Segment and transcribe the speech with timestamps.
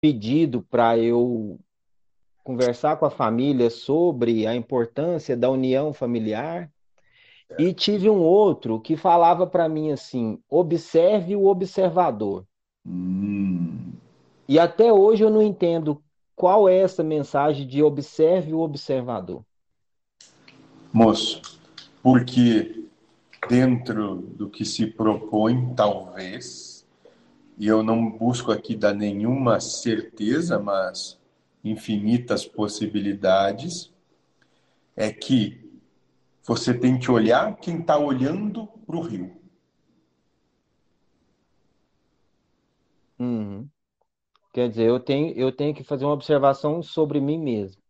[0.00, 1.58] pedido para eu
[2.44, 6.70] conversar com a família sobre a importância da união familiar.
[7.58, 12.44] E tive um outro que falava para mim assim: observe o observador.
[12.86, 13.92] Hum.
[14.48, 16.02] E até hoje eu não entendo
[16.34, 19.42] qual é essa mensagem de observe o observador.
[20.92, 21.42] Moço,
[22.02, 22.86] porque
[23.48, 26.77] dentro do que se propõe, talvez,
[27.58, 31.18] e eu não busco aqui dar nenhuma certeza, mas
[31.64, 33.92] infinitas possibilidades,
[34.94, 35.68] é que
[36.44, 39.36] você tem que olhar quem está olhando para o rio.
[43.18, 43.68] Uhum.
[44.52, 47.82] Quer dizer, eu tenho, eu tenho que fazer uma observação sobre mim mesmo.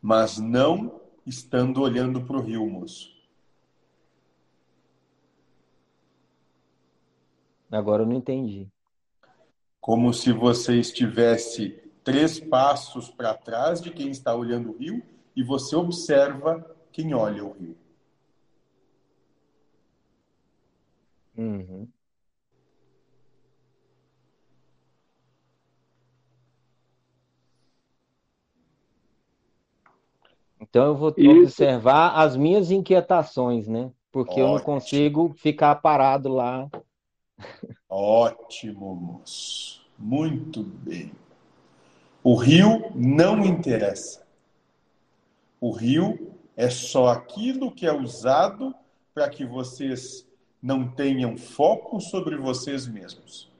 [0.00, 3.15] Mas não estando olhando para o rio, moço.
[7.76, 8.68] Agora eu não entendi.
[9.80, 11.70] Como se você estivesse
[12.02, 15.02] três passos para trás de quem está olhando o rio
[15.34, 17.76] e você observa quem olha o rio.
[21.36, 21.86] Uhum.
[30.58, 31.42] Então eu vou Isso.
[31.42, 33.92] observar as minhas inquietações, né?
[34.10, 34.46] Porque Ótimo.
[34.46, 36.68] eu não consigo ficar parado lá.
[37.88, 39.84] Ótimo, moço.
[39.98, 41.12] Muito bem.
[42.22, 44.26] O rio não interessa.
[45.60, 48.74] O rio é só aquilo que é usado
[49.14, 50.26] para que vocês
[50.62, 53.50] não tenham foco sobre vocês mesmos.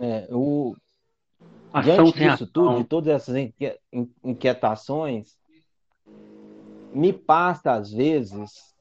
[0.00, 0.76] É, o,
[1.82, 3.36] Diante disso tudo, de todas essas
[4.24, 5.36] inquietações,
[6.92, 8.74] me passa, às vezes,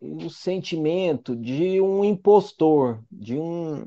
[0.00, 3.86] o sentimento de um impostor, de um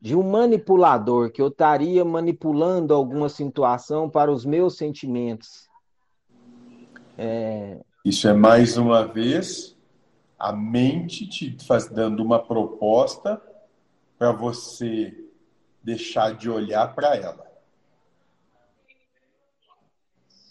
[0.00, 5.68] de um manipulador, que eu estaria manipulando alguma situação para os meus sentimentos.
[7.18, 7.80] É...
[8.04, 9.76] Isso é mais uma vez
[10.38, 13.42] a mente te faz, dando uma proposta
[14.18, 15.12] para você
[15.82, 17.45] deixar de olhar para ela.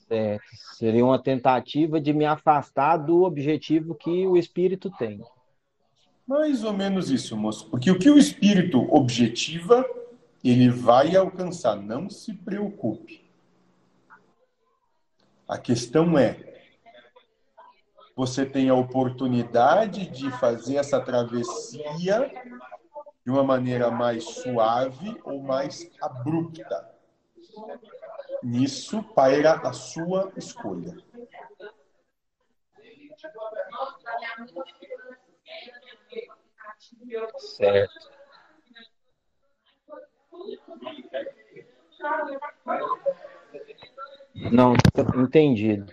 [0.07, 0.43] Certo.
[0.77, 5.21] Seria uma tentativa de me afastar do objetivo que o espírito tem.
[6.27, 7.69] Mais ou menos isso, moço.
[7.69, 9.85] Porque o que o espírito objetiva,
[10.43, 11.75] ele vai alcançar.
[11.75, 13.23] Não se preocupe.
[15.47, 16.55] A questão é:
[18.15, 22.31] você tem a oportunidade de fazer essa travessia
[23.23, 26.95] de uma maneira mais suave ou mais abrupta.
[28.45, 30.95] Nisso paira a sua escolha.
[37.39, 38.11] Certo.
[44.51, 44.75] Não,
[45.19, 45.91] entendido.